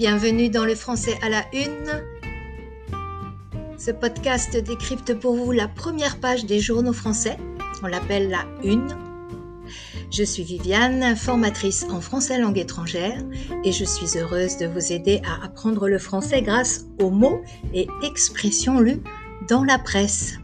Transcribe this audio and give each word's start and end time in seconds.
bienvenue 0.00 0.48
dans 0.48 0.64
le 0.64 0.74
français 0.74 1.18
à 1.20 1.28
la 1.28 1.44
une. 1.52 2.02
Ce 3.76 3.90
podcast 3.90 4.56
décrypte 4.56 5.12
pour 5.12 5.34
vous 5.36 5.52
la 5.52 5.68
première 5.68 6.18
page 6.18 6.46
des 6.46 6.58
journaux 6.58 6.94
français. 6.94 7.36
On 7.82 7.86
l'appelle 7.86 8.30
la 8.30 8.46
une. 8.64 8.96
Je 10.10 10.22
suis 10.22 10.42
Viviane, 10.42 11.14
formatrice 11.16 11.84
en 11.90 12.00
français 12.00 12.38
langue 12.38 12.56
étrangère 12.56 13.22
et 13.62 13.72
je 13.72 13.84
suis 13.84 14.18
heureuse 14.18 14.56
de 14.56 14.64
vous 14.64 14.90
aider 14.90 15.20
à 15.22 15.44
apprendre 15.44 15.86
le 15.86 15.98
français 15.98 16.40
grâce 16.40 16.86
aux 16.98 17.10
mots 17.10 17.42
et 17.74 17.86
expressions 18.02 18.80
lus 18.80 19.02
dans 19.50 19.64
la 19.64 19.78
presse. 19.78 20.38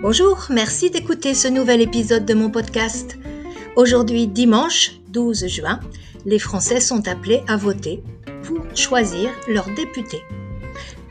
Bonjour, 0.00 0.46
merci 0.48 0.90
d'écouter 0.90 1.34
ce 1.34 1.48
nouvel 1.48 1.80
épisode 1.80 2.24
de 2.24 2.34
mon 2.34 2.50
podcast. 2.50 3.18
Aujourd'hui, 3.76 4.26
dimanche 4.26 5.00
12 5.10 5.46
juin, 5.46 5.78
les 6.26 6.40
Français 6.40 6.80
sont 6.80 7.06
appelés 7.06 7.42
à 7.46 7.56
voter 7.56 8.02
pour 8.42 8.58
choisir 8.74 9.30
leurs 9.46 9.72
députés. 9.74 10.22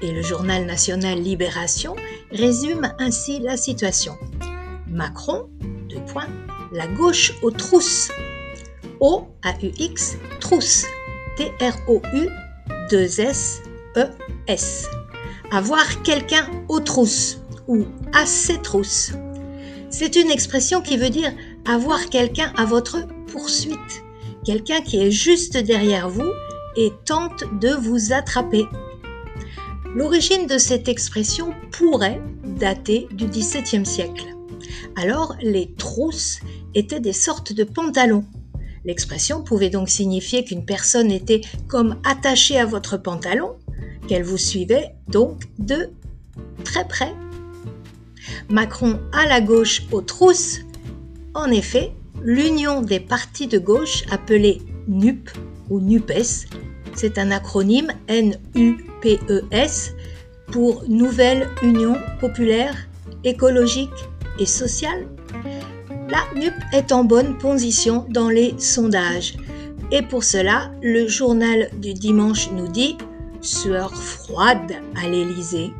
Et 0.01 0.11
le 0.11 0.21
journal 0.21 0.65
national 0.65 1.19
Libération 1.19 1.95
résume 2.31 2.93
ainsi 2.99 3.39
la 3.39 3.55
situation. 3.55 4.17
Macron, 4.87 5.49
deux 5.87 6.03
points, 6.11 6.27
la 6.73 6.87
gauche 6.87 7.33
aux 7.41 7.51
trousses. 7.51 8.11
O-A-U-X, 8.99 10.17
trousse. 10.41 10.85
T-R-O-U, 11.37 12.27
2-S-E-S. 12.91 14.87
Avoir 15.51 16.01
quelqu'un 16.03 16.45
aux 16.67 16.81
trousses 16.81 17.41
ou 17.67 17.85
à 18.13 18.25
ses 18.25 18.61
trousses. 18.61 19.13
C'est 19.89 20.15
une 20.17 20.29
expression 20.29 20.81
qui 20.81 20.97
veut 20.97 21.09
dire 21.09 21.33
avoir 21.65 22.09
quelqu'un 22.09 22.51
à 22.57 22.65
votre 22.65 23.07
poursuite, 23.27 24.03
quelqu'un 24.45 24.81
qui 24.81 25.01
est 25.01 25.11
juste 25.11 25.57
derrière 25.57 26.09
vous 26.09 26.31
et 26.75 26.91
tente 27.05 27.43
de 27.59 27.69
vous 27.69 28.13
attraper. 28.13 28.65
L'origine 29.95 30.47
de 30.47 30.57
cette 30.57 30.87
expression 30.87 31.53
pourrait 31.71 32.21
dater 32.43 33.07
du 33.11 33.25
XVIIe 33.25 33.85
siècle. 33.85 34.25
Alors, 34.95 35.35
les 35.41 35.73
trousses 35.73 36.39
étaient 36.75 36.99
des 36.99 37.13
sortes 37.13 37.53
de 37.53 37.63
pantalons. 37.63 38.25
L'expression 38.85 39.43
pouvait 39.43 39.69
donc 39.69 39.89
signifier 39.89 40.43
qu'une 40.43 40.65
personne 40.65 41.11
était 41.11 41.41
comme 41.67 41.99
attachée 42.05 42.59
à 42.59 42.65
votre 42.65 42.97
pantalon, 42.97 43.55
qu'elle 44.07 44.23
vous 44.23 44.37
suivait 44.37 44.95
donc 45.07 45.43
de 45.57 45.89
très 46.63 46.87
près 46.87 47.13
Macron 48.49 48.99
à 49.11 49.25
la 49.27 49.41
gauche 49.41 49.83
aux 49.91 50.01
trousses. 50.01 50.59
En 51.35 51.51
effet, 51.51 51.91
l'union 52.23 52.81
des 52.81 52.99
partis 52.99 53.47
de 53.47 53.59
gauche 53.59 54.03
appelée 54.11 54.61
NUP 54.87 55.29
ou 55.69 55.79
NUPES, 55.79 56.47
c'est 56.95 57.17
un 57.17 57.31
acronyme 57.31 57.91
N-U-P-E-S 58.07 59.93
pour 60.51 60.83
Nouvelle 60.87 61.47
Union 61.61 61.95
Populaire, 62.19 62.75
Écologique 63.23 63.89
et 64.39 64.45
Sociale. 64.45 65.07
La 66.09 66.23
NUP 66.35 66.55
est 66.73 66.91
en 66.91 67.03
bonne 67.03 67.37
position 67.37 68.05
dans 68.09 68.29
les 68.29 68.55
sondages. 68.57 69.37
Et 69.91 70.01
pour 70.01 70.23
cela, 70.23 70.71
le 70.81 71.07
journal 71.07 71.69
du 71.77 71.93
dimanche 71.93 72.49
nous 72.51 72.67
dit 72.67 72.97
sueur 73.41 73.95
froide 73.95 74.73
à 74.95 75.07
l'Élysée 75.07 75.71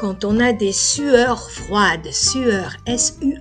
quand 0.00 0.24
on 0.24 0.40
a 0.40 0.54
des 0.54 0.72
sueurs 0.72 1.50
froides, 1.50 2.10
sueurs, 2.10 2.74
S-U-E-U-R-S, 2.86 3.34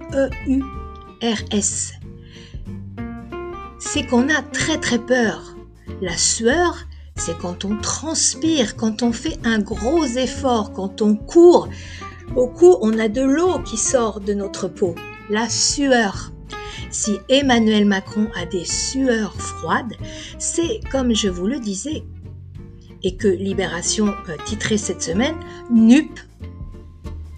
c'est 3.80 4.06
qu'on 4.06 4.28
a 4.28 4.42
très 4.42 4.78
très 4.78 5.00
peur. 5.00 5.56
La 6.02 6.18
sueur, 6.18 6.86
c'est 7.16 7.38
quand 7.38 7.64
on 7.64 7.78
transpire, 7.78 8.75
quand 8.75 9.03
on 9.03 9.14
fait 9.14 9.38
un 9.46 9.59
gros 9.59 10.03
effort, 10.03 10.74
quand 10.74 11.02
on 11.02 11.16
court. 11.16 11.69
Au 12.36 12.48
cou, 12.48 12.78
on 12.81 13.00
a 13.00 13.08
de 13.08 13.22
l'eau 13.22 13.59
qui 13.59 13.78
sort 13.78 14.19
de 14.19 14.34
notre 14.34 14.68
peau, 14.68 14.96
la 15.30 15.48
sueur. 15.48 16.34
Si 16.92 17.19
Emmanuel 17.30 17.86
Macron 17.86 18.28
a 18.36 18.46
des 18.46 18.66
sueurs 18.66 19.34
froides, 19.36 19.96
c'est, 20.40 20.81
comme 20.92 21.16
je 21.16 21.30
vous 21.30 21.48
le 21.48 21.59
disais, 21.59 22.03
et 23.04 23.16
que 23.16 23.28
Libération 23.28 24.08
euh, 24.08 24.36
titrait 24.46 24.78
cette 24.78 25.02
semaine, 25.02 25.36
NUP 25.72 26.20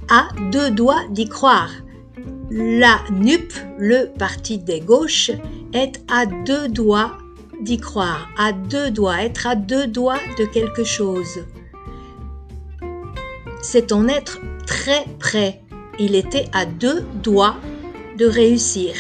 à 0.10 0.28
deux 0.52 0.72
doigts 0.72 1.04
d'y 1.10 1.28
croire. 1.28 1.72
La 2.50 3.00
NUP, 3.10 3.54
le 3.78 4.08
parti 4.18 4.58
des 4.58 4.82
gauches, 4.82 5.32
est 5.74 6.02
à 6.12 6.26
deux 6.26 6.68
doigts 6.68 7.18
d'y 7.62 7.78
croire, 7.78 8.28
à 8.38 8.52
deux 8.52 8.92
doigts, 8.92 9.24
être 9.24 9.48
à 9.48 9.56
deux 9.56 9.88
doigts 9.88 10.20
de 10.38 10.46
quelque 10.46 10.84
chose. 10.84 11.46
C'est 13.62 13.92
en 13.92 14.08
être 14.08 14.42
très 14.66 15.06
près. 15.20 15.62
Il 16.00 16.16
était 16.16 16.48
à 16.52 16.66
deux 16.66 17.04
doigts 17.24 17.56
de 18.18 18.26
réussir. 18.26 18.94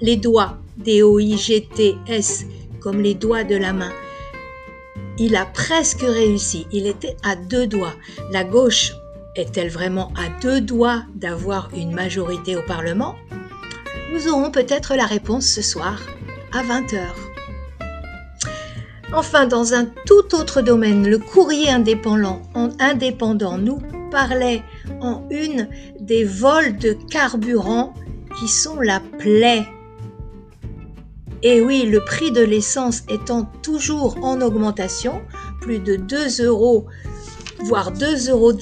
Les 0.00 0.16
doigts, 0.16 0.58
D-O-I-G-T-S, 0.76 2.46
comme 2.80 3.00
les 3.00 3.14
doigts 3.14 3.44
de 3.44 3.56
la 3.56 3.72
main. 3.72 3.90
Il 5.20 5.34
a 5.34 5.46
presque 5.46 6.02
réussi. 6.02 6.66
Il 6.72 6.86
était 6.86 7.16
à 7.24 7.34
deux 7.34 7.66
doigts. 7.66 7.94
La 8.30 8.44
gauche 8.44 8.92
est-elle 9.34 9.70
vraiment 9.70 10.12
à 10.16 10.28
deux 10.40 10.60
doigts 10.60 11.02
d'avoir 11.14 11.70
une 11.74 11.92
majorité 11.92 12.56
au 12.56 12.62
Parlement? 12.62 13.16
Nous 14.12 14.28
aurons 14.28 14.50
peut-être 14.50 14.94
la 14.94 15.06
réponse 15.06 15.46
ce 15.46 15.62
soir 15.62 16.00
à 16.52 16.62
20h. 16.62 17.00
Enfin, 19.12 19.46
dans 19.46 19.74
un 19.74 19.86
tout 20.06 20.34
autre 20.34 20.60
domaine, 20.60 21.08
le 21.08 21.18
courrier 21.18 21.70
indépendant, 21.70 22.42
indépendant 22.78 23.58
nous 23.58 23.80
parlait 24.10 24.62
en 25.00 25.26
une 25.30 25.68
des 25.98 26.24
vols 26.24 26.76
de 26.78 26.92
carburant 27.10 27.94
qui 28.38 28.48
sont 28.48 28.80
la 28.80 29.00
plaie. 29.00 29.66
Et 31.42 31.60
oui, 31.60 31.84
le 31.84 32.04
prix 32.04 32.32
de 32.32 32.42
l'essence 32.42 33.02
étant 33.08 33.44
toujours 33.62 34.18
en 34.24 34.40
augmentation, 34.40 35.20
plus 35.60 35.78
de 35.78 35.96
2 35.96 36.44
euros 36.44 36.86
voire 37.60 37.92
2,10 37.92 38.30
euros 38.30 38.52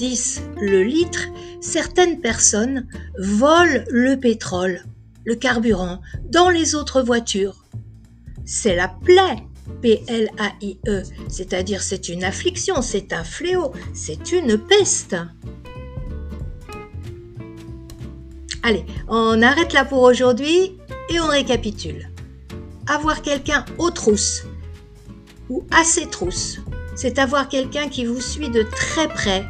le 0.59 0.83
litre, 0.83 1.27
certaines 1.61 2.19
personnes 2.19 2.87
volent 3.19 3.83
le 3.89 4.15
pétrole, 4.15 4.83
le 5.25 5.35
carburant, 5.35 6.01
dans 6.29 6.49
les 6.49 6.75
autres 6.75 7.01
voitures. 7.01 7.65
C'est 8.45 8.75
la 8.75 8.87
plaie, 8.87 9.43
P-L-A-I-E, 9.81 11.03
c'est-à-dire 11.27 11.81
c'est 11.81 12.09
une 12.09 12.23
affliction, 12.23 12.81
c'est 12.81 13.13
un 13.13 13.23
fléau, 13.23 13.71
c'est 13.93 14.31
une 14.31 14.57
peste. 14.57 15.15
Allez, 18.63 18.85
on 19.07 19.41
arrête 19.41 19.73
là 19.73 19.85
pour 19.85 20.01
aujourd'hui 20.01 20.77
et 21.09 21.19
on 21.19 21.27
récapitule. 21.27 22.09
Avoir 22.87 23.21
quelqu'un 23.21 23.65
aux 23.77 23.91
trousses 23.91 24.43
ou 25.49 25.65
à 25.71 25.83
ses 25.83 26.07
trousses 26.07 26.59
c'est 26.97 27.19
avoir 27.19 27.47
quelqu'un 27.47 27.89
qui 27.89 28.05
vous 28.05 28.19
suit 28.19 28.49
de 28.49 28.63
très 28.63 29.07
près 29.07 29.45